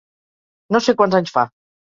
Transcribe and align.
No 0.75 0.81
sé 0.87 0.97
quants 1.03 1.19
anys 1.21 1.37
fa. 1.39 1.47